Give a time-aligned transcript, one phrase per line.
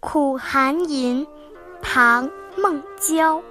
[0.00, 1.26] 苦寒吟，
[1.82, 2.26] 唐·
[2.56, 3.42] 孟郊。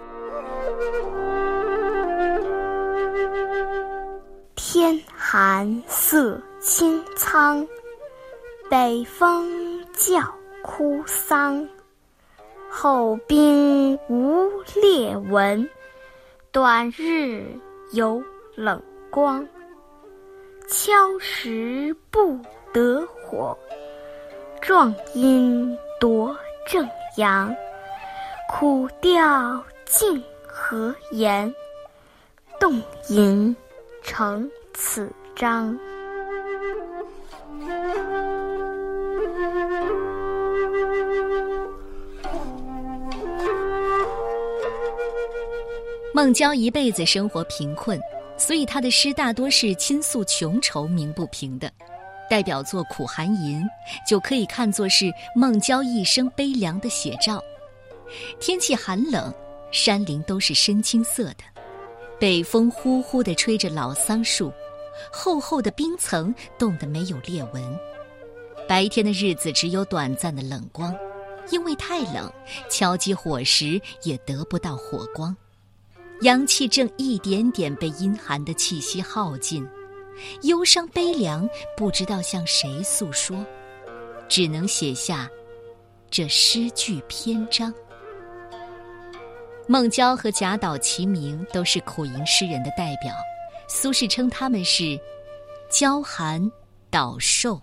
[4.56, 7.66] 天寒色清苍，
[8.68, 10.22] 北风叫
[10.64, 11.68] 哭丧。
[12.68, 14.50] 后兵无
[14.82, 15.70] 裂文，
[16.52, 17.46] 短日
[17.94, 18.24] 有
[18.56, 18.82] 冷
[19.12, 19.48] 光。
[20.68, 22.40] 敲石不
[22.74, 23.56] 得火，
[24.62, 26.36] 壮阴夺
[26.70, 26.88] 正
[27.18, 27.54] 阳。
[28.48, 31.52] 苦调尽何言？
[32.60, 33.56] 动吟
[34.04, 35.78] 成此章。
[46.14, 48.00] 孟郊一辈子生活贫困，
[48.38, 51.72] 所以他的诗大多是倾诉穷愁、鸣不平的。
[52.30, 53.62] 代表作《苦寒吟》
[54.08, 57.42] 就可以看作是孟郊一生悲凉的写照。
[58.40, 59.34] 天气寒冷，
[59.72, 61.44] 山林都是深青色的，
[62.20, 64.52] 北风呼呼地吹着老桑树，
[65.12, 67.80] 厚厚的冰层冻得没有裂纹。
[68.68, 70.96] 白天的日子只有短暂的冷光，
[71.50, 72.32] 因为太冷，
[72.70, 75.36] 敲击火石也得不到火光。
[76.22, 79.66] 阳气正一点点被阴寒的气息耗尽，
[80.44, 83.46] 忧伤悲凉，不知道向谁诉说，
[84.28, 85.30] 只能写下
[86.10, 87.74] 这诗句篇章。
[89.68, 93.14] 孟郊和贾岛齐名，都是苦吟诗人的代表。
[93.68, 95.00] 苏轼称他们是
[95.70, 96.52] “娇寒
[96.90, 97.62] 岛瘦”。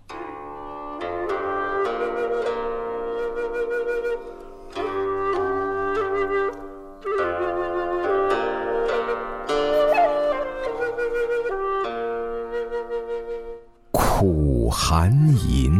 [14.19, 15.11] 苦寒
[15.47, 15.71] 吟，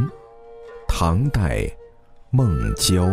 [0.88, 1.68] 唐代，
[2.30, 3.12] 孟郊。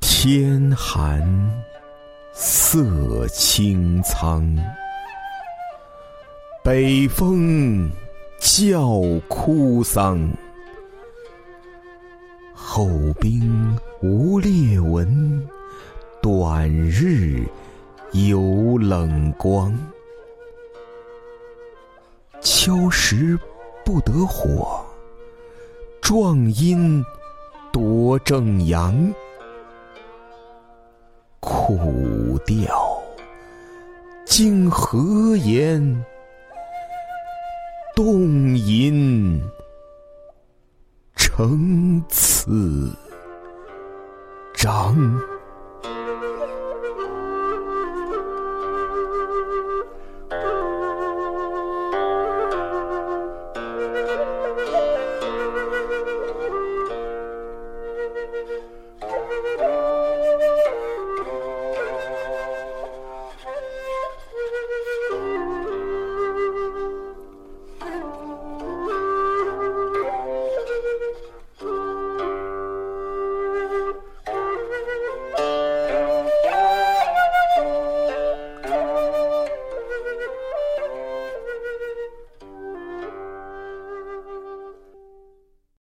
[0.00, 1.22] 天寒
[2.32, 4.44] 色清苍，
[6.64, 7.88] 北风
[8.40, 8.90] 叫
[9.28, 10.28] 哭丧。
[12.52, 12.88] 后
[13.20, 15.48] 兵无裂文，
[16.20, 17.44] 短日
[18.10, 19.72] 有冷光。
[22.70, 23.36] 敲石
[23.84, 24.80] 不得火，
[26.00, 27.04] 壮阴
[27.72, 29.12] 夺正阳。
[31.40, 32.96] 苦调
[34.24, 36.04] 经何言？
[37.96, 39.42] 动吟
[41.16, 42.88] 成此
[44.54, 44.94] 章。
[59.30, 59.79] Woo!